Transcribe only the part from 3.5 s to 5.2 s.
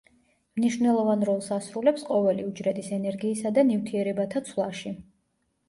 და ნივთიერებათა ცვლაში.